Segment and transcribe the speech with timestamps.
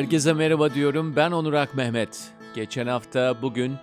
[0.00, 1.16] Herkese merhaba diyorum.
[1.16, 2.30] Ben Onur Ak Mehmet.
[2.54, 3.74] Geçen hafta bugün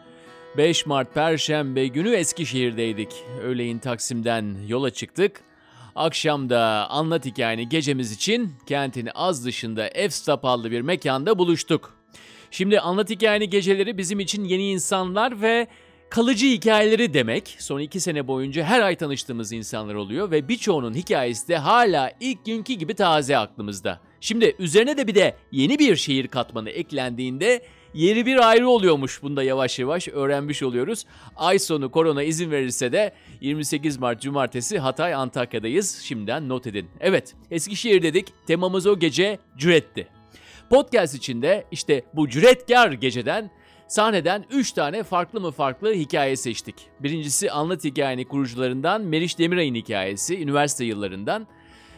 [0.58, 3.10] 5 Mart Perşembe günü Eskişehir'deydik.
[3.42, 5.42] Öğleyin Taksim'den yola çıktık.
[5.96, 11.94] Akşamda anlat hikayeni gecemiz için kentin az dışında Efstap adlı bir mekanda buluştuk.
[12.52, 15.68] Şimdi anlat hikayeni geceleri bizim için yeni insanlar ve
[16.10, 17.56] kalıcı hikayeleri demek.
[17.60, 22.46] Son iki sene boyunca her ay tanıştığımız insanlar oluyor ve birçoğunun hikayesi de hala ilk
[22.46, 24.00] günkü gibi taze aklımızda.
[24.22, 27.62] Şimdi üzerine de bir de yeni bir şehir katmanı eklendiğinde
[27.94, 29.24] yeri bir ayrı oluyormuş.
[29.24, 31.06] Bunu da yavaş yavaş öğrenmiş oluyoruz.
[31.36, 36.02] Ay sonu korona izin verirse de 28 Mart Cumartesi Hatay Antakya'dayız.
[36.04, 36.90] Şimdiden not edin.
[37.00, 38.28] Evet Eskişehir dedik.
[38.48, 40.08] Temamız o gece cüretti.
[40.70, 43.52] Podcast içinde işte bu cüretkar geceden
[43.88, 46.76] sahneden 3 tane farklı mı farklı hikaye seçtik.
[47.00, 51.48] Birincisi Anlat Hikayeni kurucularından Meriç Demiray'ın hikayesi üniversite yıllarından.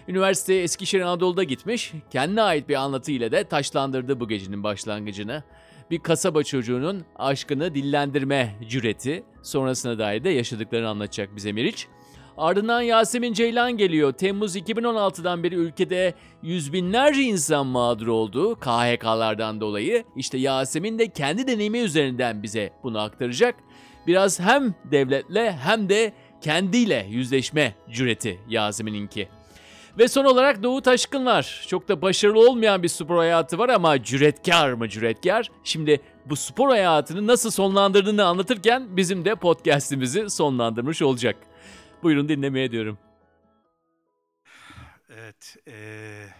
[0.07, 5.43] Üniversiteye Eskişehir Anadolu'da gitmiş, kendine ait bir anlatıyla da taşlandırdı bu gecenin başlangıcını.
[5.91, 11.87] Bir kasaba çocuğunun aşkını dillendirme cüreti, sonrasına dair de yaşadıklarını anlatacak bize Meriç.
[12.39, 14.11] Ardından Yasemin Ceylan geliyor.
[14.11, 20.03] Temmuz 2016'dan beri ülkede yüz binlerce insan mağdur oldu KHK'lardan dolayı.
[20.15, 23.55] İşte Yasemin de kendi deneyimi üzerinden bize bunu aktaracak.
[24.07, 29.27] Biraz hem devletle hem de kendiyle yüzleşme cüreti Yasemin'inki.
[29.97, 31.65] Ve son olarak Doğu Taşkın var.
[31.67, 35.51] Çok da başarılı olmayan bir spor hayatı var ama cüretkar mı cüretkar?
[35.63, 41.48] Şimdi bu spor hayatını nasıl sonlandırdığını anlatırken bizim de podcast'imizi sonlandırmış olacak.
[42.03, 42.97] Buyurun dinlemeye diyorum.
[45.09, 46.33] Evet, eee,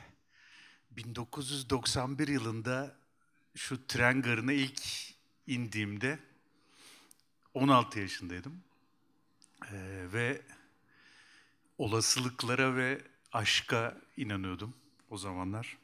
[0.92, 2.96] 1991 yılında
[3.56, 4.82] şu tren garına ilk
[5.48, 6.20] indiğimde
[7.54, 8.64] 16 yaşındaydım.
[9.72, 10.42] Eee, ve
[11.78, 13.02] olasılıklara ve
[13.34, 14.74] aşka inanıyordum
[15.10, 15.78] o zamanlar.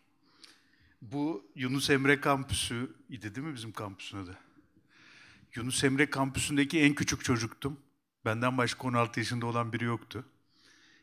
[1.01, 4.37] Bu Yunus Emre kampüsü idi değil mi bizim kampüsün adı?
[5.55, 7.79] Yunus Emre kampüsündeki en küçük çocuktum.
[8.25, 10.25] Benden başka 16 yaşında olan biri yoktu.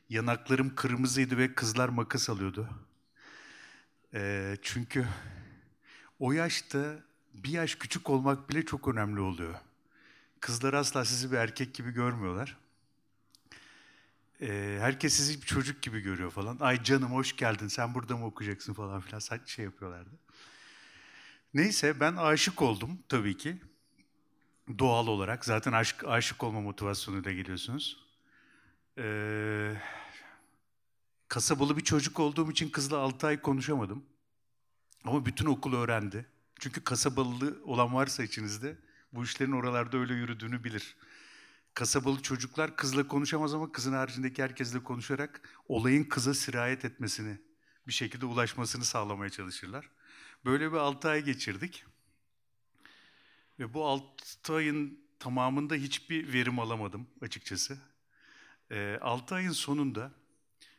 [0.09, 2.69] Yanaklarım kırmızıydı ve kızlar makas alıyordu.
[4.15, 5.06] Ee, çünkü
[6.19, 6.99] o yaşta
[7.34, 9.55] bir yaş küçük olmak bile çok önemli oluyor.
[10.41, 12.56] Kızlar asla sizi bir erkek gibi görmüyorlar.
[14.41, 16.56] Ee, herkes sizi bir çocuk gibi görüyor falan.
[16.61, 20.11] Ay canım hoş geldin sen burada mı okuyacaksın falan filan şey yapıyorlardı.
[21.55, 23.59] Neyse ben aşık oldum tabii ki.
[24.78, 25.44] Doğal olarak.
[25.44, 28.06] Zaten aşk, aşık olma motivasyonuyla geliyorsunuz.
[28.99, 29.75] Ee,
[31.28, 34.05] kasabalı bir çocuk olduğum için kızla 6 ay konuşamadım.
[35.05, 36.27] Ama bütün okul öğrendi.
[36.61, 38.78] Çünkü kasabalı olan varsa içinizde
[39.12, 40.97] bu işlerin oralarda öyle yürüdüğünü bilir.
[41.75, 47.38] Kasabalı çocuklar kızla konuşamaz ama kızın haricindeki herkesle konuşarak olayın kıza sirayet etmesini,
[47.87, 49.91] bir şekilde ulaşmasını sağlamaya çalışırlar.
[50.44, 51.84] Böyle bir 6 ay geçirdik.
[53.59, 57.79] Ve bu 6 ayın tamamında hiçbir verim alamadım açıkçası.
[58.71, 60.13] E, 6 ayın sonunda,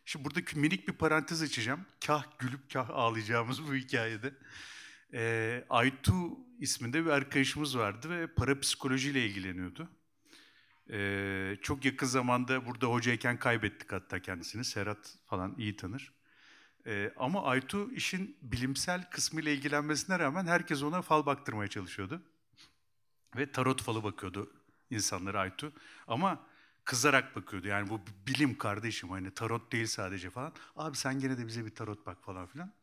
[0.06, 1.86] şimdi burada minik bir parantez açacağım.
[2.06, 4.34] Kah gülüp kah ağlayacağımız bu hikayede.
[5.14, 9.90] E, Aytu isminde bir arkadaşımız vardı ve parapsikolojiyle ilgileniyordu.
[10.90, 14.66] E, çok yakın zamanda burada hocayken kaybettik hatta kendisini.
[14.66, 16.14] Serhat falan iyi tanır.
[16.86, 22.22] E, ama Aytu işin bilimsel kısmıyla ilgilenmesine rağmen herkes ona fal baktırmaya çalışıyordu.
[23.36, 24.52] Ve tarot falı bakıyordu
[24.90, 25.74] insanlara Aytu.
[26.08, 26.40] Ama
[26.86, 27.68] kızarak bakıyordu.
[27.68, 30.54] Yani bu bilim kardeşim hani tarot değil sadece falan.
[30.76, 32.74] Abi sen gene de bize bir tarot bak falan filan.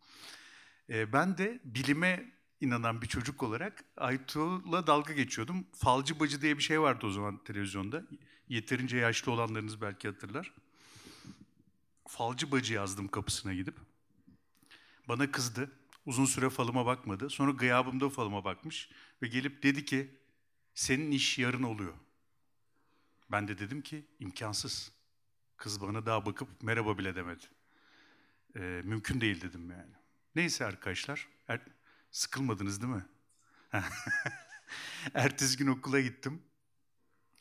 [0.90, 5.66] Ee, ben de bilime inanan bir çocuk olarak Aytu'la dalga geçiyordum.
[5.74, 8.02] Falcı bacı diye bir şey vardı o zaman televizyonda.
[8.48, 10.52] Yeterince yaşlı olanlarınız belki hatırlar.
[12.08, 13.76] Falcı bacı yazdım kapısına gidip.
[15.08, 15.70] Bana kızdı.
[16.06, 17.30] Uzun süre falıma bakmadı.
[17.30, 18.90] Sonra gıyabımda falıma bakmış
[19.22, 20.19] ve gelip dedi ki
[20.74, 21.94] senin iş yarın oluyor.
[23.30, 24.92] Ben de dedim ki imkansız.
[25.56, 27.44] Kız bana daha bakıp merhaba bile demedi.
[28.56, 29.92] Ee, mümkün değil dedim yani.
[30.34, 31.28] Neyse arkadaşlar.
[31.48, 31.60] Er,
[32.10, 33.06] sıkılmadınız değil mi?
[35.14, 36.42] Ertesi gün okula gittim.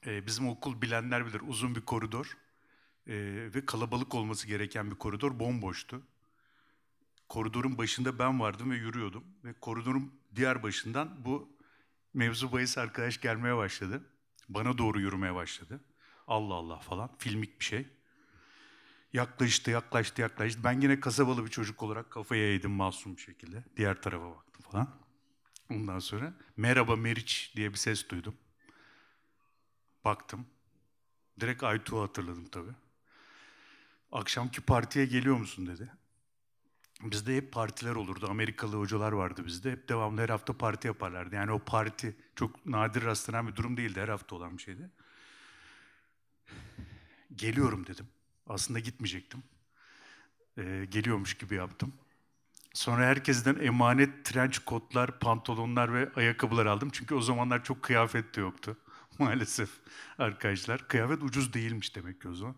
[0.05, 2.37] Ee, bizim okul bilenler bilir uzun bir koridor.
[3.07, 3.13] Ee,
[3.55, 6.01] ve kalabalık olması gereken bir koridor bomboştu.
[7.29, 9.23] Koridorun başında ben vardım ve yürüyordum.
[9.43, 11.58] Ve koridorun diğer başından bu
[12.13, 14.09] mevzu bahis arkadaş gelmeye başladı.
[14.49, 15.81] Bana doğru yürümeye başladı.
[16.27, 17.09] Allah Allah falan.
[17.17, 17.87] Filmik bir şey.
[19.13, 20.63] Yaklaştı, yaklaştı, yaklaştı.
[20.63, 23.63] Ben yine kasabalı bir çocuk olarak kafaya eğdim masum bir şekilde.
[23.77, 24.99] Diğer tarafa baktım falan.
[25.71, 28.37] Ondan sonra merhaba Meriç diye bir ses duydum.
[30.05, 30.45] Baktım.
[31.39, 32.71] Direkt Aytu'yu hatırladım tabii.
[34.11, 35.91] Akşamki partiye geliyor musun dedi.
[37.03, 38.27] Bizde hep partiler olurdu.
[38.29, 39.71] Amerikalı hocalar vardı bizde.
[39.71, 41.35] Hep devamlı her hafta parti yaparlardı.
[41.35, 44.01] Yani o parti çok nadir rastlanan bir durum değildi.
[44.01, 44.89] Her hafta olan bir şeydi.
[47.35, 48.07] Geliyorum dedim.
[48.47, 49.43] Aslında gitmeyecektim.
[50.57, 51.93] Ee, geliyormuş gibi yaptım.
[52.73, 56.89] Sonra herkesten emanet trench kotlar, pantolonlar ve ayakkabılar aldım.
[56.93, 58.77] Çünkü o zamanlar çok kıyafet de yoktu
[59.19, 59.69] maalesef
[60.17, 60.87] arkadaşlar.
[60.87, 62.55] Kıyafet ucuz değilmiş demek ki o zaman.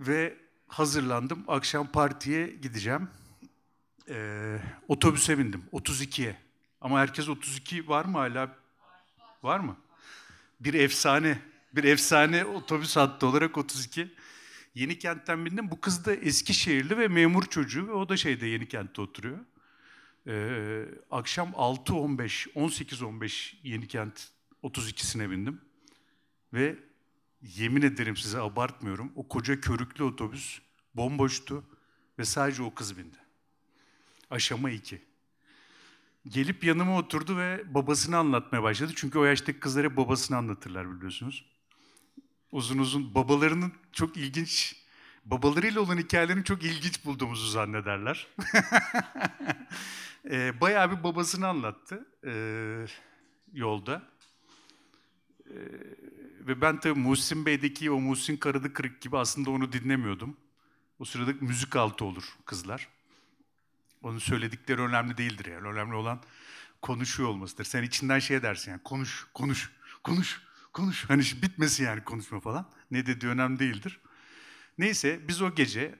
[0.00, 0.41] Ve
[0.72, 1.44] hazırlandım.
[1.48, 3.08] Akşam partiye gideceğim.
[4.08, 4.58] Ee,
[4.88, 5.64] otobüse bindim.
[5.72, 6.36] 32'ye.
[6.80, 8.56] Ama herkes 32 var mı hala?
[9.42, 9.76] Var mı?
[10.60, 11.38] Bir efsane.
[11.72, 14.14] Bir efsane otobüs hattı olarak 32.
[14.74, 15.70] Yeni kentten bindim.
[15.70, 19.38] Bu kız da Eskişehirli ve memur çocuğu ve o da şeyde Yeni kentte oturuyor.
[20.26, 24.28] Ee, akşam 6.15, 18.15 Yeni kent
[24.62, 25.60] 32'sine bindim.
[26.52, 26.76] Ve
[27.42, 29.12] yemin ederim size abartmıyorum.
[29.16, 30.58] O koca körüklü otobüs
[30.94, 31.64] bomboştu
[32.18, 33.16] ve sadece o kız bindi.
[34.30, 35.02] Aşama iki.
[36.28, 38.92] Gelip yanıma oturdu ve babasını anlatmaya başladı.
[38.96, 41.44] Çünkü o yaştaki kızlar hep babasını anlatırlar biliyorsunuz.
[42.52, 44.76] Uzun uzun babalarının çok ilginç,
[45.24, 48.26] babalarıyla olan hikayelerini çok ilginç bulduğumuzu zannederler.
[50.30, 52.32] e, bayağı bir babasını anlattı e,
[53.52, 54.02] yolda.
[55.50, 55.56] E,
[56.46, 60.36] ve ben tabii Muhsin Bey'deki o Muhsin Karadı Kırık gibi aslında onu dinlemiyordum.
[60.98, 62.88] O sırada müzik altı olur kızlar.
[64.02, 65.68] Onun söyledikleri önemli değildir yani.
[65.68, 66.22] Önemli olan
[66.82, 67.64] konuşuyor olmasıdır.
[67.64, 69.72] Sen içinden şey dersin yani konuş, konuş,
[70.02, 70.40] konuş,
[70.72, 71.04] konuş.
[71.10, 72.70] Hani bitmesin yani konuşma falan.
[72.90, 74.00] Ne dediği önemli değildir.
[74.78, 75.94] Neyse biz o gece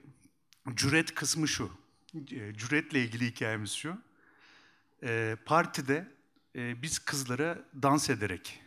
[0.75, 1.71] cüret kısmı şu.
[2.15, 4.01] E, cüretle ilgili hikayemiz şu.
[5.03, 6.11] E, partide
[6.55, 8.62] e, biz kızlara dans ederek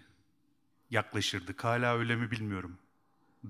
[0.90, 1.64] yaklaşırdık.
[1.64, 2.78] Hala öyle mi bilmiyorum.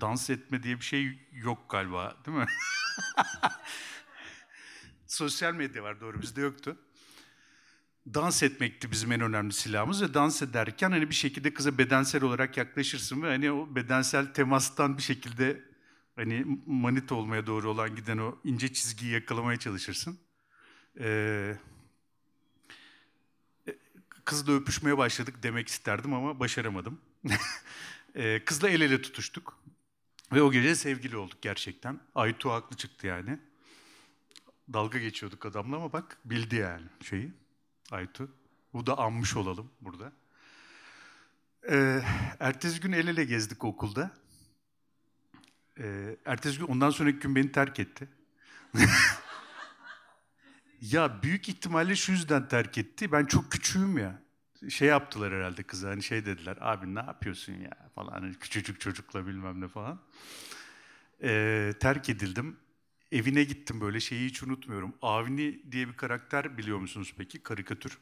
[0.01, 2.47] Dans etme diye bir şey yok galiba değil mi?
[5.07, 6.77] Sosyal medya var doğru bizde yoktu.
[8.13, 12.57] Dans etmekti bizim en önemli silahımız ve dans ederken hani bir şekilde kıza bedensel olarak
[12.57, 15.63] yaklaşırsın ve hani o bedensel temastan bir şekilde
[16.15, 20.19] hani manit olmaya doğru olan giden o ince çizgiyi yakalamaya çalışırsın.
[20.99, 21.57] Ee,
[24.25, 27.01] kızla öpüşmeye başladık demek isterdim ama başaramadım.
[28.15, 29.59] ee, kızla el ele tutuştuk.
[30.33, 31.99] Ve o gece sevgili olduk gerçekten.
[32.15, 33.39] Aytu haklı çıktı yani.
[34.73, 37.31] Dalga geçiyorduk adamla ama bak bildi yani şeyi.
[37.91, 38.31] Aytu.
[38.73, 40.11] Bu da anmış olalım burada.
[41.69, 42.01] Ee,
[42.39, 44.11] ertesi gün el ele gezdik okulda.
[45.79, 48.07] Ee, ertesi gün ondan sonraki gün beni terk etti.
[50.81, 53.11] ya büyük ihtimalle şu yüzden terk etti.
[53.11, 54.26] Ben çok küçüğüm ya.
[54.69, 56.57] Şey yaptılar herhalde kıza hani şey dediler.
[56.61, 58.11] Abi ne yapıyorsun ya falan.
[58.11, 59.99] Hani küçücük çocukla bilmem ne falan.
[61.23, 62.57] Ee, terk edildim.
[63.11, 64.93] Evine gittim böyle şeyi hiç unutmuyorum.
[65.01, 67.43] Avni diye bir karakter biliyor musunuz peki?
[67.43, 67.97] Karikatür.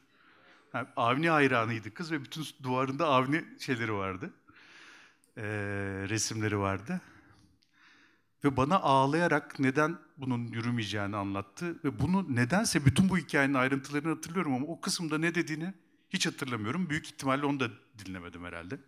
[0.74, 4.34] Yani Avni hayranıydı kız ve bütün duvarında Avni şeyleri vardı.
[5.36, 5.42] Ee,
[6.08, 7.00] resimleri vardı.
[8.44, 11.84] Ve bana ağlayarak neden bunun yürümeyeceğini anlattı.
[11.84, 15.74] Ve bunu nedense bütün bu hikayenin ayrıntılarını hatırlıyorum ama o kısımda ne dediğini
[16.10, 16.90] hiç hatırlamıyorum.
[16.90, 17.70] Büyük ihtimalle onu da
[18.04, 18.78] dinlemedim herhalde.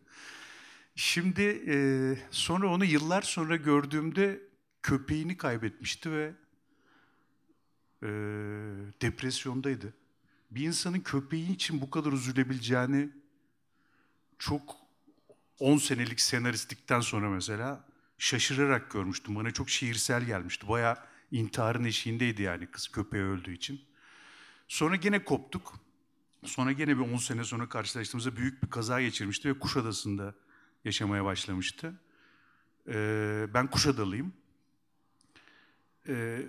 [0.97, 1.75] Şimdi e,
[2.31, 4.41] sonra onu yıllar sonra gördüğümde
[4.83, 6.35] köpeğini kaybetmişti ve
[8.03, 8.09] e,
[9.03, 9.95] depresyondaydı.
[10.51, 13.09] Bir insanın köpeği için bu kadar üzülebileceğini
[14.39, 14.77] çok
[15.59, 17.85] 10 senelik senaristlikten sonra mesela
[18.19, 19.37] şaşırarak görmüştüm.
[19.37, 20.69] Bana çok şiirsel gelmişti.
[20.69, 20.97] Bayağı
[21.31, 23.81] intiharın eşiğindeydi yani kız köpeği öldüğü için.
[24.69, 25.88] Sonra gene koptuk.
[26.45, 30.35] Sonra gene bir 10 sene sonra karşılaştığımızda büyük bir kaza geçirmişti ve Kuşadası'nda
[30.85, 32.01] yaşamaya başlamıştı.
[32.89, 34.33] Ee, ben Kuşadalıyım.
[36.09, 36.43] Ee,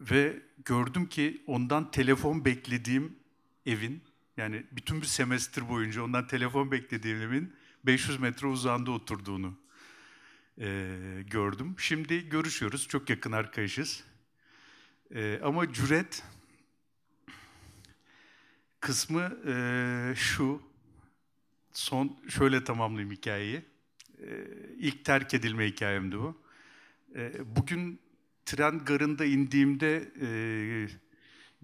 [0.00, 3.18] ve gördüm ki ondan telefon beklediğim
[3.66, 4.02] evin,
[4.36, 7.54] yani bütün bir semestr boyunca ondan telefon beklediğim evin
[7.86, 9.58] 500 metre uzağında oturduğunu
[10.60, 10.88] e,
[11.26, 11.74] gördüm.
[11.78, 14.04] Şimdi görüşüyoruz, çok yakın arkadaşız.
[15.14, 16.24] E, ama cüret
[18.80, 20.62] kısmı e, şu,
[21.72, 23.62] son şöyle tamamlayayım hikayeyi.
[24.18, 24.46] E,
[24.78, 26.42] ilk terk edilme hikayemdi bu.
[27.16, 28.00] E, bugün
[28.46, 30.28] tren garında indiğimde e,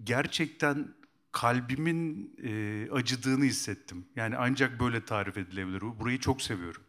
[0.03, 0.93] gerçekten
[1.31, 4.05] kalbimin e, acıdığını hissettim.
[4.15, 5.81] Yani ancak böyle tarif edilebilir.
[5.81, 6.81] Burayı çok seviyorum.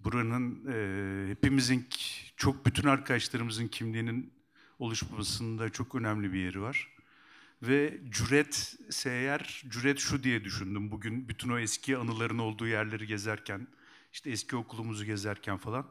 [0.00, 1.88] Buranın e, hepimizin,
[2.36, 4.32] çok bütün arkadaşlarımızın kimliğinin
[4.78, 6.93] oluşmasında çok önemli bir yeri var.
[7.68, 13.66] Ve cüret eğer, cüret şu diye düşündüm bugün bütün o eski anıların olduğu yerleri gezerken,
[14.12, 15.86] işte eski okulumuzu gezerken falan.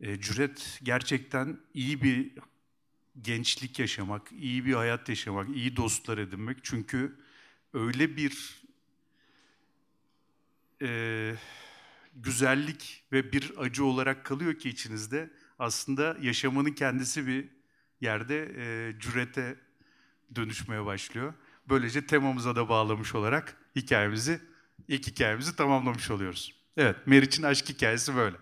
[0.00, 2.32] E, cüret gerçekten iyi bir
[3.22, 6.58] gençlik yaşamak, iyi bir hayat yaşamak, iyi dostlar edinmek.
[6.62, 7.16] Çünkü
[7.74, 8.62] öyle bir
[10.82, 11.34] e,
[12.14, 15.30] güzellik ve bir acı olarak kalıyor ki içinizde.
[15.58, 17.48] Aslında yaşamanın kendisi bir
[18.00, 19.65] yerde e, cürete
[20.34, 21.34] dönüşmeye başlıyor.
[21.68, 24.40] Böylece temamıza da bağlamış olarak hikayemizi,
[24.88, 26.54] ilk hikayemizi tamamlamış oluyoruz.
[26.76, 28.36] Evet, Meriç'in aşk hikayesi böyle.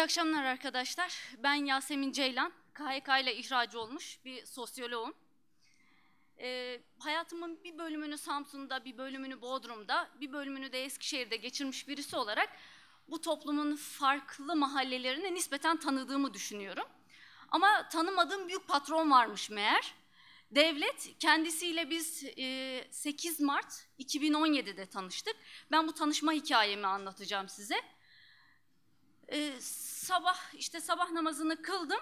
[0.00, 1.14] İyi akşamlar arkadaşlar.
[1.38, 2.52] Ben Yasemin Ceylan.
[2.74, 5.14] KHK ile ihracı olmuş bir sosyoloğum.
[6.38, 12.48] Ee, hayatımın bir bölümünü Samsun'da, bir bölümünü Bodrum'da, bir bölümünü de Eskişehir'de geçirmiş birisi olarak
[13.08, 16.86] bu toplumun farklı mahallelerini nispeten tanıdığımı düşünüyorum.
[17.48, 19.94] Ama tanımadığım büyük patron varmış meğer.
[20.50, 25.36] Devlet kendisiyle biz e, 8 Mart 2017'de tanıştık.
[25.70, 27.82] Ben bu tanışma hikayemi anlatacağım size
[29.30, 32.00] e, sabah işte sabah namazını kıldım.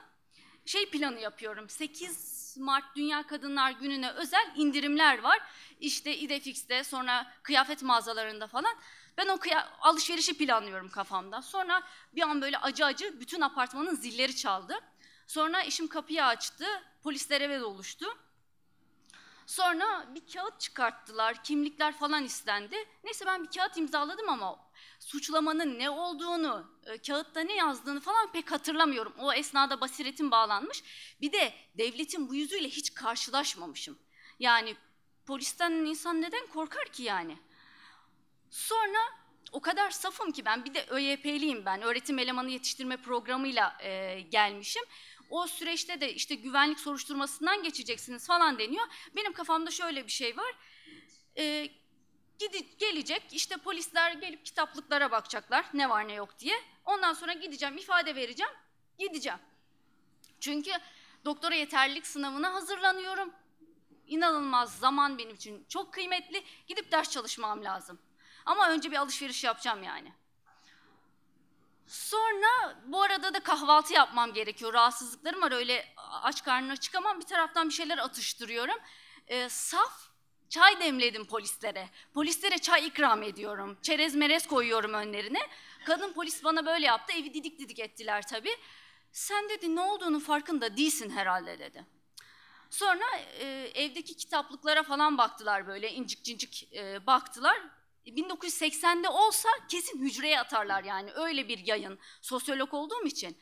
[0.66, 1.68] Şey planı yapıyorum.
[1.68, 5.38] 8 Mart Dünya Kadınlar Günü'ne özel indirimler var.
[5.80, 8.76] İşte İdefix'te sonra kıyafet mağazalarında falan.
[9.16, 9.38] Ben o
[9.80, 11.42] alışverişi planlıyorum kafamda.
[11.42, 11.82] Sonra
[12.14, 14.74] bir an böyle acı acı bütün apartmanın zilleri çaldı.
[15.26, 16.64] Sonra işim kapıyı açtı.
[17.02, 18.06] Polisler eve doluştu.
[19.46, 22.76] Sonra bir kağıt çıkarttılar, kimlikler falan istendi.
[23.04, 24.67] Neyse ben bir kağıt imzaladım ama
[25.08, 29.14] suçlamanın ne olduğunu, e, kağıtta ne yazdığını falan pek hatırlamıyorum.
[29.18, 30.82] O esnada basiretim bağlanmış.
[31.20, 33.98] Bir de devletin bu yüzüyle hiç karşılaşmamışım.
[34.38, 34.76] Yani
[35.26, 37.38] polisten insan neden korkar ki yani?
[38.50, 38.98] Sonra
[39.52, 41.82] o kadar safım ki ben bir de ÖYP'liyim ben.
[41.82, 44.82] Öğretim elemanı yetiştirme programıyla e, gelmişim.
[45.30, 48.86] O süreçte de işte güvenlik soruşturmasından geçeceksiniz falan deniyor.
[49.16, 50.54] Benim kafamda şöyle bir şey var.
[51.38, 51.68] E,
[52.38, 56.54] Gidi, gelecek işte polisler gelip kitaplıklara bakacaklar ne var ne yok diye.
[56.84, 58.52] Ondan sonra gideceğim ifade vereceğim
[58.98, 59.38] gideceğim.
[60.40, 60.70] Çünkü
[61.24, 63.32] doktora yeterlilik sınavına hazırlanıyorum.
[64.06, 66.44] İnanılmaz zaman benim için çok kıymetli.
[66.66, 67.98] Gidip ders çalışmam lazım.
[68.46, 70.12] Ama önce bir alışveriş yapacağım yani.
[71.86, 74.72] Sonra bu arada da kahvaltı yapmam gerekiyor.
[74.72, 77.20] Rahatsızlıklarım var öyle aç karnına çıkamam.
[77.20, 78.76] Bir taraftan bir şeyler atıştırıyorum.
[79.26, 80.07] Ee, saf
[80.48, 81.88] Çay demledim polislere.
[82.14, 83.78] Polislere çay ikram ediyorum.
[83.82, 85.40] Çerez merez koyuyorum önlerine.
[85.84, 87.12] Kadın polis bana böyle yaptı.
[87.12, 88.56] Evi didik didik ettiler tabii.
[89.12, 91.84] Sen dedi ne olduğunu farkında değilsin herhalde dedi.
[92.70, 93.04] Sonra
[93.38, 97.58] e, evdeki kitaplıklara falan baktılar böyle incik cincik e, baktılar.
[98.06, 103.38] 1980'de olsa kesin hücreye atarlar yani öyle bir yayın sosyolog olduğum için.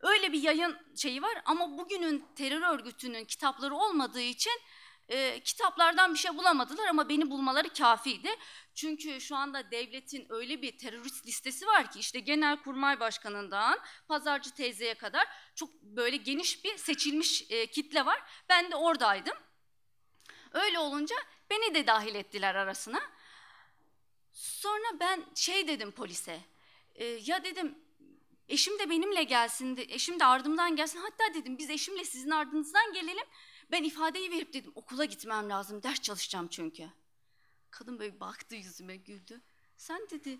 [0.00, 4.52] Öyle bir yayın şeyi var ama bugünün terör örgütünün kitapları olmadığı için
[5.12, 8.28] e, kitaplardan bir şey bulamadılar ama beni bulmaları kafiydi.
[8.74, 13.78] Çünkü şu anda devletin öyle bir terörist listesi var ki işte Genelkurmay Başkanı'ndan
[14.08, 18.22] Pazarcı teyzeye kadar çok böyle geniş bir seçilmiş e, kitle var.
[18.48, 19.36] Ben de oradaydım.
[20.52, 21.16] Öyle olunca
[21.50, 23.00] beni de dahil ettiler arasına.
[24.32, 26.40] Sonra ben şey dedim polise.
[26.94, 27.78] E, ya dedim
[28.48, 30.98] eşim de benimle gelsin, eşim de ardımdan gelsin.
[30.98, 33.26] Hatta dedim biz eşimle sizin ardınızdan gelelim.
[33.72, 36.88] Ben ifadeyi verip dedim okula gitmem lazım, ders çalışacağım çünkü.
[37.70, 39.40] Kadın böyle baktı yüzüme güldü.
[39.76, 40.38] Sen dedi,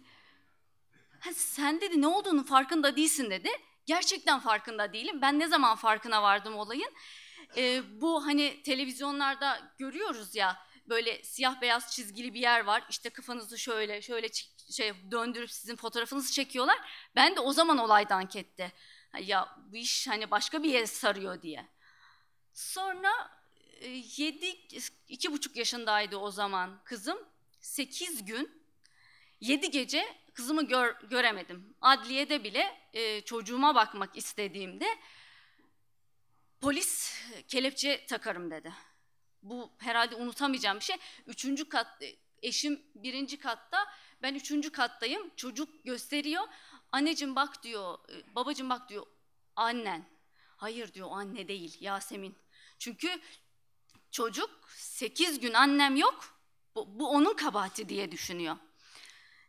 [1.34, 3.48] sen dedi ne olduğunu farkında değilsin dedi.
[3.86, 5.22] Gerçekten farkında değilim.
[5.22, 6.92] Ben ne zaman farkına vardım olayın?
[7.56, 12.84] Ee, bu hani televizyonlarda görüyoruz ya böyle siyah beyaz çizgili bir yer var.
[12.90, 14.28] İşte kafanızı şöyle şöyle
[14.70, 16.78] şey döndürüp sizin fotoğrafınızı çekiyorlar.
[17.16, 18.72] Ben de o zaman olaydan ketti.
[19.20, 21.68] Ya bu iş hani başka bir yere sarıyor diye.
[22.52, 23.42] Sonra
[23.80, 24.46] e, yedi,
[25.08, 27.18] iki buçuk yaşındaydı o zaman kızım.
[27.60, 28.62] Sekiz gün,
[29.40, 30.04] yedi gece
[30.34, 31.74] kızımı gör, göremedim.
[31.80, 34.86] Adliyede bile e, çocuğuma bakmak istediğimde
[36.60, 37.14] polis
[37.48, 38.72] kelepçe takarım dedi.
[39.42, 40.96] Bu herhalde unutamayacağım bir şey.
[41.26, 43.86] Üçüncü kat, e, eşim birinci katta,
[44.22, 45.30] ben üçüncü kattayım.
[45.36, 46.44] Çocuk gösteriyor.
[46.92, 49.06] Anneciğim bak diyor, e, babacığım bak diyor,
[49.56, 50.04] annen.
[50.62, 52.38] Hayır diyor anne değil Yasemin.
[52.78, 53.20] Çünkü
[54.10, 56.24] çocuk sekiz gün annem yok
[56.74, 58.56] bu, bu onun kabahati diye düşünüyor.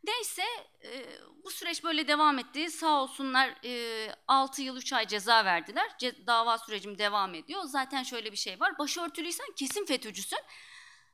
[0.04, 0.44] Neyse
[0.84, 1.06] e,
[1.44, 2.72] bu süreç böyle devam etti.
[2.72, 5.90] Sağ olsunlar e, 6 yıl 3 ay ceza verdiler.
[6.00, 7.64] Ce- dava sürecim devam ediyor.
[7.64, 8.78] Zaten şöyle bir şey var.
[8.80, 10.40] Başörtülüysen kesin FETÖ'cüsün.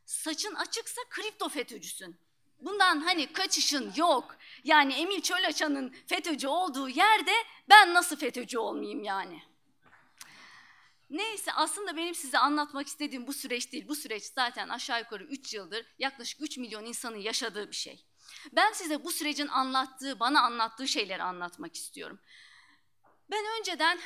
[0.06, 2.20] Saçın açıksa kripto FETÖ'cüsün.
[2.60, 4.38] Bundan hani kaçışın yok.
[4.64, 7.34] Yani Emil Çölaçan'ın FETÖ'cü olduğu yerde
[7.70, 9.49] ben nasıl FETÖ'cü olmayayım yani?
[11.10, 13.88] Neyse aslında benim size anlatmak istediğim bu süreç değil.
[13.88, 18.06] Bu süreç zaten aşağı yukarı 3 yıldır yaklaşık 3 milyon insanın yaşadığı bir şey.
[18.52, 22.20] Ben size bu sürecin anlattığı, bana anlattığı şeyleri anlatmak istiyorum.
[23.32, 24.00] Ben önceden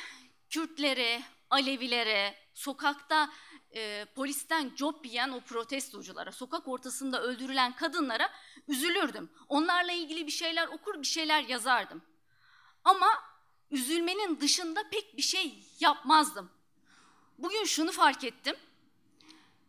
[0.50, 3.30] Kürtlere, Alevilere, sokakta
[3.74, 8.30] e, polisten job yiyen o protestoculara, sokak ortasında öldürülen kadınlara
[8.68, 9.32] üzülürdüm.
[9.48, 12.02] Onlarla ilgili bir şeyler okur, bir şeyler yazardım.
[12.84, 13.06] Ama
[13.70, 16.53] üzülmenin dışında pek bir şey yapmazdım.
[17.38, 18.56] Bugün şunu fark ettim.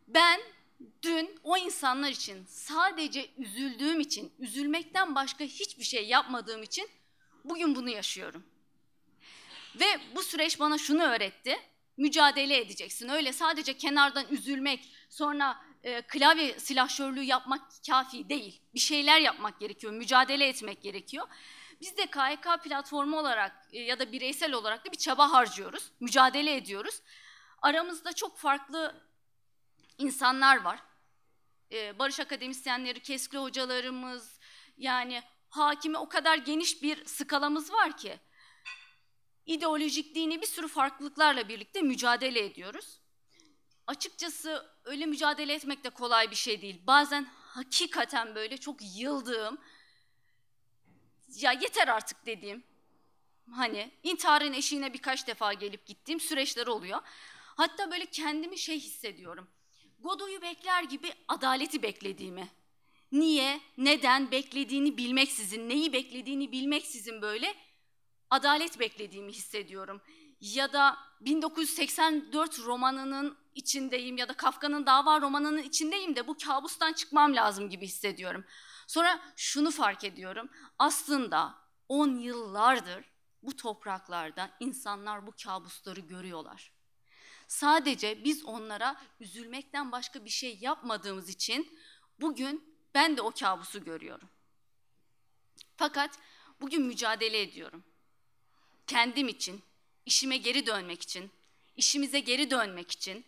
[0.08, 0.40] Ben
[1.02, 6.88] dün o insanlar için sadece üzüldüğüm için, üzülmekten başka hiçbir şey yapmadığım için
[7.44, 8.46] bugün bunu yaşıyorum.
[9.80, 11.56] Ve bu süreç bana şunu öğretti.
[11.96, 13.08] Mücadele edeceksin.
[13.08, 18.60] Öyle sadece kenardan üzülmek, sonra e, klavye silahşörlüğü yapmak kafi değil.
[18.74, 21.28] Bir şeyler yapmak gerekiyor, mücadele etmek gerekiyor.
[21.80, 26.56] Biz de KYK platformu olarak e, ya da bireysel olarak da bir çaba harcıyoruz, mücadele
[26.56, 27.02] ediyoruz.
[27.62, 29.04] Aramızda çok farklı
[29.98, 30.82] insanlar var.
[31.72, 34.38] Ee, barış akademisyenleri, keskli hocalarımız,
[34.76, 38.20] yani hakimi o kadar geniş bir skalamız var ki.
[39.46, 43.00] İdeolojik, dini bir sürü farklılıklarla birlikte mücadele ediyoruz.
[43.86, 46.82] Açıkçası öyle mücadele etmek de kolay bir şey değil.
[46.86, 49.58] Bazen hakikaten böyle çok yıldığım,
[51.28, 52.64] ya yeter artık dediğim,
[53.50, 57.00] hani intiharın eşiğine birkaç defa gelip gittiğim süreçler oluyor.
[57.56, 59.48] Hatta böyle kendimi şey hissediyorum.
[59.98, 62.48] Godoy'u bekler gibi adaleti beklediğimi.
[63.12, 67.54] Niye, neden beklediğini bilmeksizin, neyi beklediğini bilmeksizin böyle
[68.30, 70.02] adalet beklediğimi hissediyorum.
[70.40, 77.36] Ya da 1984 romanının içindeyim ya da Kafka'nın dava romanının içindeyim de bu kabustan çıkmam
[77.36, 78.44] lazım gibi hissediyorum.
[78.86, 80.48] Sonra şunu fark ediyorum.
[80.78, 81.54] Aslında
[81.88, 83.04] 10 yıllardır
[83.42, 86.75] bu topraklarda insanlar bu kabusları görüyorlar.
[87.46, 91.78] Sadece biz onlara üzülmekten başka bir şey yapmadığımız için
[92.20, 94.28] bugün ben de o kabusu görüyorum.
[95.76, 96.18] Fakat
[96.60, 97.84] bugün mücadele ediyorum.
[98.86, 99.62] Kendim için,
[100.06, 101.30] işime geri dönmek için,
[101.76, 103.24] işimize geri dönmek için,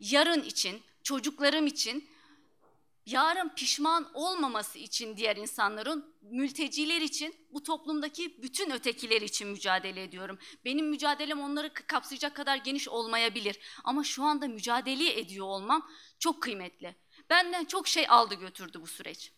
[0.00, 2.10] yarın için, çocuklarım için,
[3.06, 10.38] yarın pişman olmaması için diğer insanların, mülteciler için, bu toplumdaki bütün ötekiler için mücadele ediyorum.
[10.64, 16.96] Benim mücadelem onları kapsayacak kadar geniş olmayabilir ama şu anda mücadele ediyor olmam çok kıymetli.
[17.30, 19.32] Benden çok şey aldı götürdü bu süreç.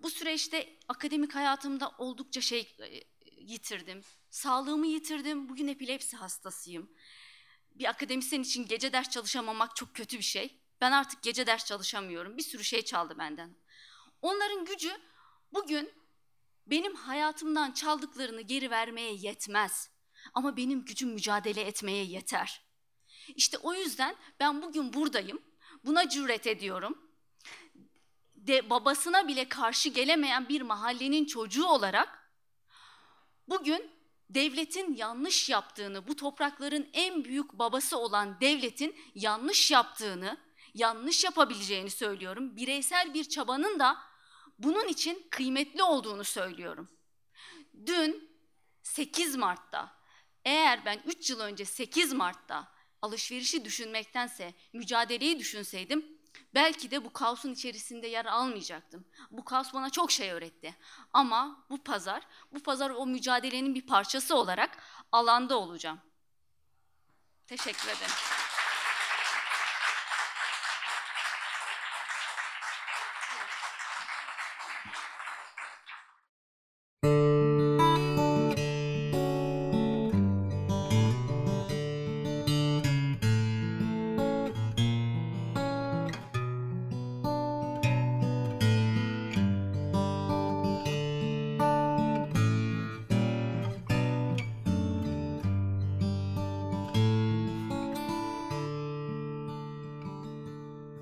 [0.00, 3.00] Bu süreçte akademik hayatımda oldukça şey e,
[3.36, 4.00] yitirdim.
[4.30, 5.48] Sağlığımı yitirdim.
[5.48, 6.90] Bugün epilepsi hastasıyım.
[7.70, 10.60] Bir akademisyen için gece ders çalışamamak çok kötü bir şey.
[10.80, 12.36] Ben artık gece ders çalışamıyorum.
[12.36, 13.56] Bir sürü şey çaldı benden.
[14.22, 14.92] Onların gücü
[15.52, 15.92] bugün
[16.66, 19.90] benim hayatımdan çaldıklarını geri vermeye yetmez.
[20.34, 22.62] Ama benim gücüm mücadele etmeye yeter.
[23.28, 25.42] İşte o yüzden ben bugün buradayım.
[25.84, 26.98] Buna cüret ediyorum.
[28.34, 32.32] De babasına bile karşı gelemeyen bir mahallenin çocuğu olarak
[33.48, 33.90] bugün
[34.30, 40.45] devletin yanlış yaptığını, bu toprakların en büyük babası olan devletin yanlış yaptığını,
[40.76, 42.56] yanlış yapabileceğini söylüyorum.
[42.56, 43.98] Bireysel bir çabanın da
[44.58, 46.88] bunun için kıymetli olduğunu söylüyorum.
[47.86, 48.30] Dün
[48.82, 49.96] 8 Mart'ta
[50.44, 56.18] eğer ben 3 yıl önce 8 Mart'ta alışverişi düşünmektense mücadeleyi düşünseydim
[56.54, 59.04] belki de bu kaosun içerisinde yer almayacaktım.
[59.30, 60.74] Bu kaos bana çok şey öğretti.
[61.12, 64.78] Ama bu pazar, bu pazar o mücadelenin bir parçası olarak
[65.12, 66.00] alanda olacağım.
[67.46, 68.35] Teşekkür ederim.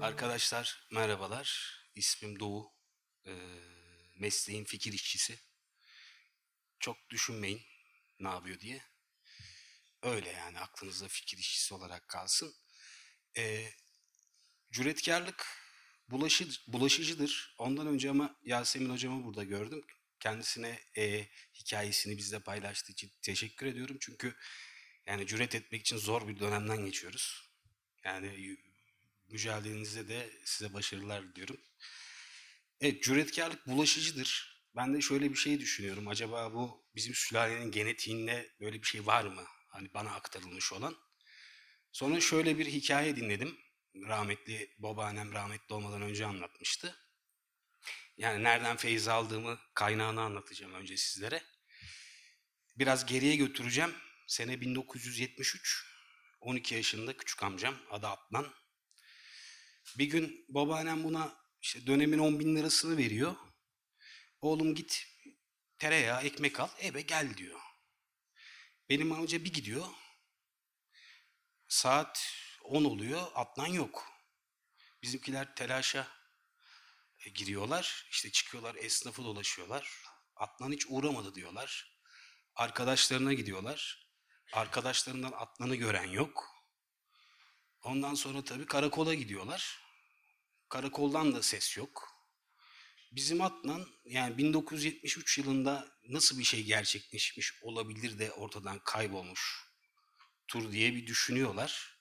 [0.05, 1.79] Arkadaşlar merhabalar.
[1.95, 2.73] İsmim Doğu.
[3.27, 3.33] Ee,
[4.17, 5.39] mesleğim fikir işçisi.
[6.81, 7.63] Çok düşünmeyin
[8.21, 8.83] ne yapıyor diye.
[10.03, 12.55] Öyle yani aklınızda fikir işçisi olarak kalsın.
[13.37, 13.71] Ee,
[14.73, 15.47] cüretkarlık
[16.09, 17.55] bulaşı, bulaşıcıdır.
[17.59, 19.87] Ondan önce ama Yasemin hocamı burada gördüm.
[20.21, 23.97] Kendisine e, hikayesini bizle paylaştığı için teşekkür ediyorum.
[24.01, 24.37] Çünkü
[25.07, 27.51] yani cüret etmek için zor bir dönemden geçiyoruz.
[28.05, 28.59] Yani
[29.35, 31.57] mücadelenizde de size başarılar diliyorum.
[32.81, 34.61] Evet, cüretkarlık bulaşıcıdır.
[34.77, 36.09] Ben de şöyle bir şey düşünüyorum.
[36.09, 39.45] Acaba bu bizim sülalenin genetiğinde böyle bir şey var mı?
[39.69, 40.97] Hani bana aktarılmış olan.
[41.93, 43.59] Sonra şöyle bir hikaye dinledim.
[44.09, 46.97] Rahmetli babaannem rahmetli olmadan önce anlatmıştı.
[48.17, 51.43] Yani nereden feyiz aldığımı, kaynağını anlatacağım önce sizlere.
[52.77, 53.95] Biraz geriye götüreceğim.
[54.27, 55.85] Sene 1973.
[56.41, 58.64] 12 yaşında küçük amcam adı Adnan.
[59.99, 63.35] Bir gün babaannem buna işte dönemin 10 bin lirasını veriyor.
[64.41, 65.07] Oğlum git
[65.79, 67.61] tereyağı, ekmek al, eve gel diyor.
[68.89, 69.87] Benim amca bir gidiyor.
[71.69, 72.33] Saat
[72.65, 74.09] 10 oluyor, Adnan yok.
[75.03, 76.09] Bizimkiler telaşa
[77.27, 78.07] e, giriyorlar.
[78.11, 80.03] İşte çıkıyorlar, esnafı dolaşıyorlar.
[80.37, 81.99] Adnan hiç uğramadı diyorlar.
[82.55, 84.09] Arkadaşlarına gidiyorlar.
[84.53, 86.54] Arkadaşlarından Adnan'ı gören yok.
[87.85, 89.81] Ondan sonra tabii karakola gidiyorlar.
[90.69, 92.15] Karakoldan da ses yok.
[93.13, 99.65] Bizim Adnan yani 1973 yılında nasıl bir şey gerçekleşmiş olabilir de ortadan kaybolmuş
[100.49, 101.99] tur diye bir düşünüyorlar.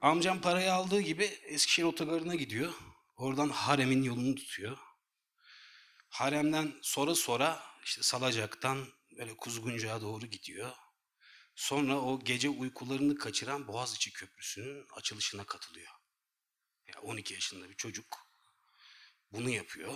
[0.00, 2.72] Amcam parayı aldığı gibi Eskişehir otogarına gidiyor.
[3.16, 4.78] Oradan Harem'in yolunu tutuyor.
[6.08, 10.72] Harem'den sonra sonra işte Salacak'tan böyle Kuzguncu'ya doğru gidiyor.
[11.54, 15.92] Sonra o gece uykularını kaçıran Boğaziçi Köprüsü'nün açılışına katılıyor.
[16.86, 18.32] Ya 12 yaşında bir çocuk
[19.32, 19.94] bunu yapıyor,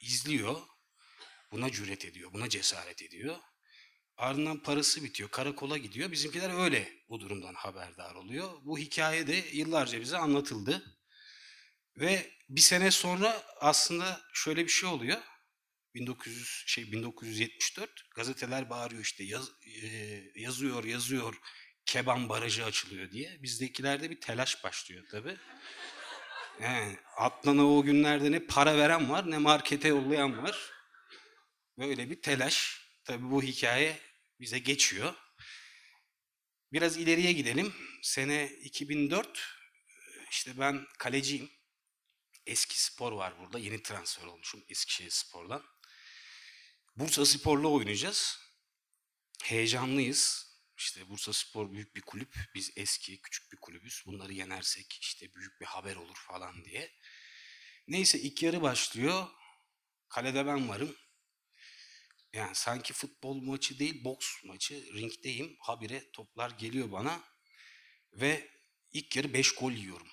[0.00, 0.60] izliyor,
[1.52, 3.36] buna cüret ediyor, buna cesaret ediyor.
[4.16, 6.12] Ardından parası bitiyor, karakola gidiyor.
[6.12, 8.52] Bizimkiler öyle bu durumdan haberdar oluyor.
[8.64, 11.00] Bu hikaye de yıllarca bize anlatıldı.
[11.96, 15.22] Ve bir sene sonra aslında şöyle bir şey oluyor.
[15.94, 19.50] 1900 şey 1974 gazeteler bağırıyor işte yaz,
[19.82, 19.86] e,
[20.34, 21.34] yazıyor yazıyor
[21.86, 23.42] Keban Barajı açılıyor diye.
[23.42, 25.36] Bizdekilerde bir telaş başlıyor tabi.
[26.60, 30.72] Yani Adnan'a o günlerde ne para veren var ne markete yollayan var.
[31.78, 32.84] Böyle bir telaş.
[33.04, 33.98] Tabi bu hikaye
[34.40, 35.14] bize geçiyor.
[36.72, 37.74] Biraz ileriye gidelim.
[38.02, 39.56] Sene 2004
[40.30, 41.50] işte ben kaleciyim.
[42.46, 43.58] Eski spor var burada.
[43.58, 45.62] Yeni transfer olmuşum Eskişehir Spor'dan.
[46.96, 48.38] Bursa Spor'la oynayacağız.
[49.42, 50.54] Heyecanlıyız.
[50.78, 52.36] İşte Bursa Spor büyük bir kulüp.
[52.54, 54.02] Biz eski küçük bir kulübüz.
[54.06, 56.92] Bunları yenersek işte büyük bir haber olur falan diye.
[57.88, 59.26] Neyse ilk yarı başlıyor.
[60.08, 60.96] Kalede ben varım.
[62.32, 64.94] Yani sanki futbol maçı değil boks maçı.
[64.94, 65.56] Ringdeyim.
[65.60, 67.24] Habire toplar geliyor bana.
[68.12, 68.50] Ve
[68.92, 70.08] ilk yarı 5 gol yiyorum.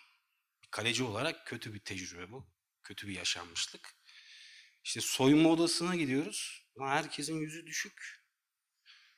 [0.72, 2.48] Kaleci olarak kötü bir tecrübe bu.
[2.84, 3.96] Kötü bir yaşanmışlık.
[4.84, 6.61] İşte soyunma odasına gidiyoruz.
[6.80, 8.22] Herkesin yüzü düşük.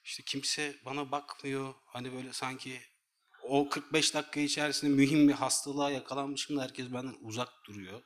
[0.03, 1.73] İşte kimse bana bakmıyor.
[1.85, 2.81] Hani böyle sanki
[3.41, 8.03] o 45 dakika içerisinde mühim bir hastalığa yakalanmışım da herkes benden uzak duruyor.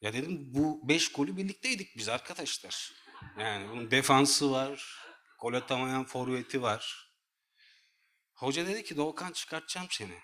[0.00, 2.92] Ya dedim bu 5 golü birlikteydik biz arkadaşlar.
[3.38, 4.98] Yani bunun defansı var,
[5.40, 7.08] gol atamayan forveti var.
[8.34, 10.18] Hoca dedi ki Doğukan çıkartacağım seni.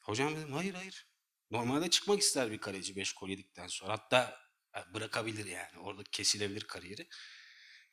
[0.00, 1.06] Hocam dedim hayır hayır.
[1.50, 3.92] Normalde çıkmak ister bir kaleci 5 gol yedikten sonra.
[3.92, 4.45] Hatta
[4.94, 5.78] bırakabilir yani.
[5.78, 7.08] Orada kesilebilir kariyeri.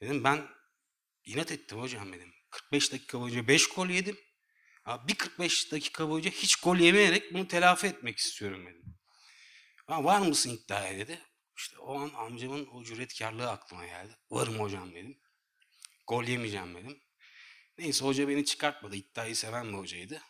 [0.02, 0.48] Dedim ben
[1.26, 2.34] inat ettim hocam dedim.
[2.50, 4.18] 45 dakika boyunca 5 gol yedim.
[4.86, 8.96] Abi bir 45 dakika boyunca hiç gol yemeyerek bunu telafi etmek istiyorum dedim.
[9.88, 11.22] Ha, var mısın iddiaya dedi.
[11.58, 14.18] İşte o an amcamın o cüretkarlığı aklıma geldi.
[14.30, 15.20] Varım hocam dedim.
[16.08, 17.04] Gol yemeyeceğim dedim.
[17.78, 18.96] Neyse hoca beni çıkartmadı.
[18.96, 20.22] İddiayı seven bir hocaydı.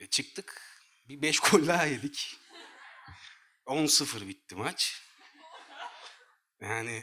[0.00, 0.62] Ve çıktık.
[1.08, 2.36] Bir 5 gol daha yedik.
[3.70, 5.02] 10-0 bitti maç.
[6.60, 7.02] Yani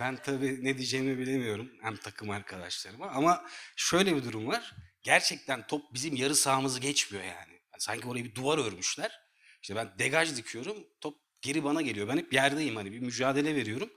[0.00, 4.74] ben tabii ne diyeceğimi bilemiyorum hem takım arkadaşlarıma ama şöyle bir durum var.
[5.02, 7.60] Gerçekten top bizim yarı sahamızı geçmiyor yani.
[7.78, 9.20] Sanki oraya bir duvar örmüşler.
[9.62, 12.08] İşte ben degaj dikiyorum, top geri bana geliyor.
[12.08, 13.90] Ben hep yerdeyim hani bir mücadele veriyorum.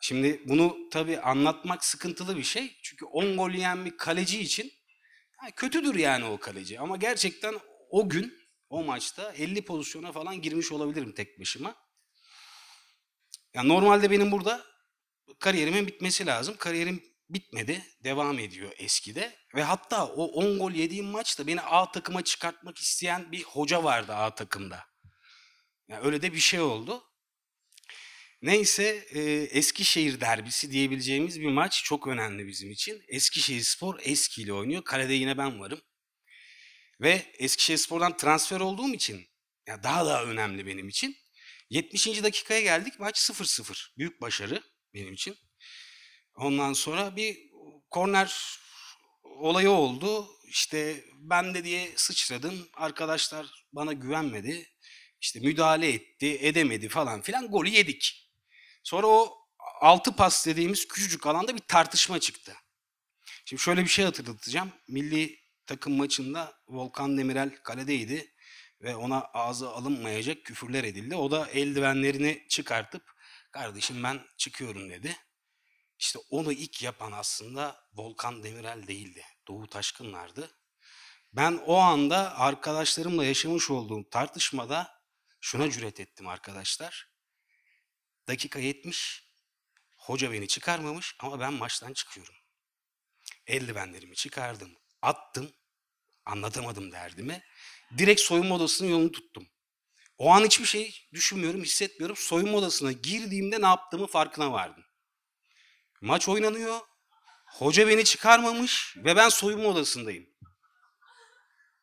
[0.00, 2.76] Şimdi bunu tabii anlatmak sıkıntılı bir şey.
[2.82, 4.72] Çünkü 10 gol yiyen bir kaleci için
[5.56, 6.80] kötüdür yani o kaleci.
[6.80, 7.54] Ama gerçekten
[7.90, 11.76] o gün o maçta 50 pozisyona falan girmiş olabilirim tek başıma.
[13.54, 14.64] Yani normalde benim burada
[15.40, 16.56] kariyerimin bitmesi lazım.
[16.58, 17.82] Kariyerim bitmedi.
[18.04, 19.36] Devam ediyor eskide.
[19.54, 24.12] Ve hatta o 10 gol yediğim maçta beni A takıma çıkartmak isteyen bir hoca vardı
[24.12, 24.84] A takımda.
[25.88, 27.02] Yani öyle de bir şey oldu.
[28.42, 33.02] Neyse e, Eskişehir derbisi diyebileceğimiz bir maç çok önemli bizim için.
[33.08, 34.84] Eskişehir Spor Eski ile oynuyor.
[34.84, 35.80] Kalede yine ben varım.
[37.00, 39.26] Ve Eskişehir Spor'dan transfer olduğum için
[39.66, 41.16] yani daha daha önemli benim için.
[41.70, 42.22] 70.
[42.22, 43.00] dakikaya geldik.
[43.00, 43.98] Maç 0-0.
[43.98, 44.62] Büyük başarı
[44.94, 45.36] benim için.
[46.36, 47.38] Ondan sonra bir
[47.90, 48.58] korner
[49.22, 50.28] olayı oldu.
[50.48, 52.68] İşte ben de diye sıçradım.
[52.74, 54.66] Arkadaşlar bana güvenmedi.
[55.20, 57.50] İşte müdahale etti, edemedi falan filan.
[57.50, 58.30] Golü yedik.
[58.82, 59.38] Sonra o
[59.80, 62.54] altı pas dediğimiz küçücük alanda bir tartışma çıktı.
[63.44, 64.72] Şimdi şöyle bir şey hatırlatacağım.
[64.88, 68.34] Milli takım maçında Volkan Demirel kaledeydi
[68.80, 71.16] ve ona ağzı alınmayacak küfürler edildi.
[71.16, 73.02] O da eldivenlerini çıkartıp
[73.52, 75.16] kardeşim ben çıkıyorum dedi.
[75.98, 79.24] İşte onu ilk yapan aslında Volkan Demirel değildi.
[79.48, 80.50] Doğu Taşkınlardı.
[81.32, 85.02] Ben o anda arkadaşlarımla yaşamış olduğum tartışmada
[85.40, 87.14] şuna cüret ettim arkadaşlar.
[88.28, 89.24] Dakika 70.
[89.96, 92.34] Hoca beni çıkarmamış ama ben maçtan çıkıyorum.
[93.46, 95.52] Eldivenlerimi çıkardım, attım.
[96.26, 97.42] Anlatamadım derdimi.
[97.98, 99.46] Direkt soyunma odasının yolunu tuttum.
[100.18, 102.16] O an hiçbir şey düşünmüyorum, hissetmiyorum.
[102.16, 104.84] Soyunma odasına girdiğimde ne yaptığımı farkına vardım.
[106.00, 106.80] Maç oynanıyor.
[107.46, 110.26] Hoca beni çıkarmamış ve ben soyunma odasındayım.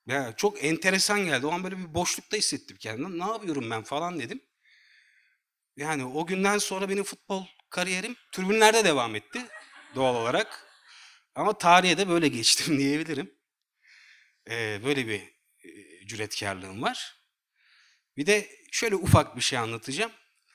[0.07, 1.45] Ya çok enteresan geldi.
[1.45, 3.19] O an böyle bir boşlukta hissettim kendimi.
[3.19, 4.41] Ne yapıyorum ben falan dedim.
[5.77, 9.45] Yani o günden sonra benim futbol kariyerim tribünlerde devam etti
[9.95, 10.70] doğal olarak.
[11.35, 13.33] Ama tarihe de böyle geçtim diyebilirim.
[14.49, 15.21] Ee, böyle bir
[15.63, 17.15] e, cüretkarlığım var.
[18.17, 20.11] Bir de şöyle ufak bir şey anlatacağım.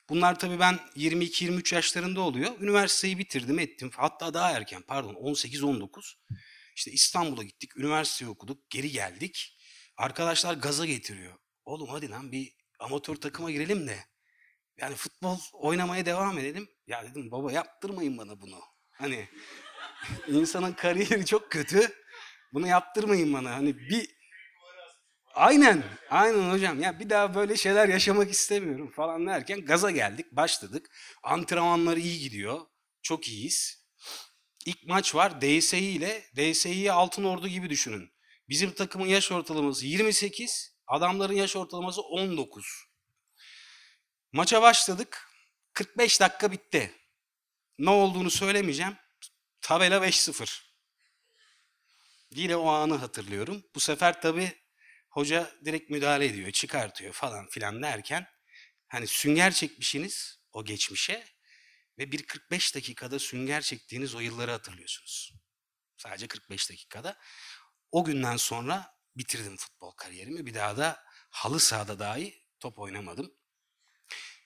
[0.08, 2.60] Bunlar tabii ben 22-23 yaşlarında oluyor.
[2.60, 3.90] Üniversiteyi bitirdim ettim.
[3.96, 6.14] Hatta daha erken pardon 18-19.
[6.76, 9.58] İşte İstanbul'a gittik, üniversiteyi okuduk, geri geldik.
[9.96, 11.34] Arkadaşlar gaza getiriyor.
[11.64, 14.04] Oğlum hadi lan bir amatör takıma girelim de.
[14.76, 16.68] Yani futbol oynamaya devam edelim.
[16.86, 18.60] Ya dedim baba yaptırmayın bana bunu.
[18.90, 19.28] Hani
[20.28, 21.92] insanın kariyeri çok kötü.
[22.52, 23.54] Bunu yaptırmayın bana.
[23.54, 24.16] Hani bir
[25.36, 26.80] Aynen, aynen hocam.
[26.80, 30.90] Ya bir daha böyle şeyler yaşamak istemiyorum falan derken gaza geldik, başladık.
[31.22, 32.60] Antrenmanlar iyi gidiyor.
[33.02, 33.86] Çok iyiyiz.
[34.66, 36.24] İlk maç var DSİ ile.
[36.36, 38.10] DSİ'yi Altın Ordu gibi düşünün.
[38.48, 42.66] Bizim takımın yaş ortalaması 28, adamların yaş ortalaması 19.
[44.32, 45.28] Maça başladık.
[45.72, 46.92] 45 dakika bitti.
[47.78, 48.96] Ne olduğunu söylemeyeceğim.
[49.66, 50.62] Tabela 5-0.
[52.30, 53.64] Yine o anı hatırlıyorum.
[53.74, 54.52] Bu sefer tabii
[55.10, 58.26] hoca direkt müdahale ediyor, çıkartıyor falan filan derken
[58.86, 61.26] hani sünger çekmişsiniz o geçmişe
[61.98, 65.32] ve bir 45 dakikada sünger çektiğiniz o yılları hatırlıyorsunuz.
[65.96, 67.18] Sadece 45 dakikada.
[67.90, 70.46] O günden sonra bitirdim futbol kariyerimi.
[70.46, 73.32] Bir daha da halı sahada dahi top oynamadım.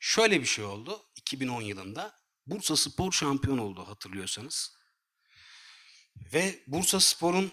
[0.00, 1.10] Şöyle bir şey oldu.
[1.16, 4.79] 2010 yılında Bursa Spor şampiyon oldu hatırlıyorsanız.
[6.20, 7.52] Ve Bursa Spor'un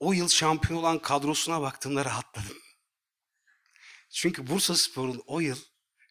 [0.00, 2.58] o yıl şampiyon olan kadrosuna baktığımda rahatladım.
[4.10, 5.58] Çünkü Bursa Spor'un o yıl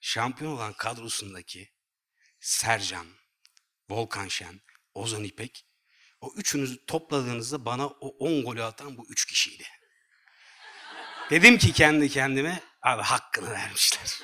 [0.01, 1.69] şampiyon olan kadrosundaki
[2.39, 3.07] Sercan,
[3.89, 4.61] Volkan Şen,
[4.93, 5.65] Ozan İpek
[6.21, 9.63] o üçünüzü topladığınızda bana o 10 golü atan bu üç kişiydi.
[11.29, 14.19] Dedim ki kendi kendime abi hakkını vermişler.